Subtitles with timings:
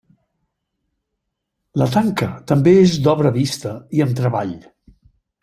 [1.81, 4.57] La tanca també és d'obra vista i amb treball.